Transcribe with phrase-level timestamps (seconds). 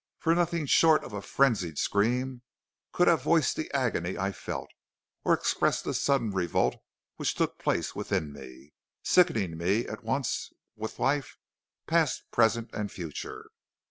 [0.17, 2.41] For nothing short of a frenzied scream
[2.91, 4.67] could have voiced the agony I felt,
[5.23, 6.77] or expressed the sudden revolt
[7.17, 11.37] which took place within me, sickening me at once with life,
[11.85, 13.51] past, present, and future.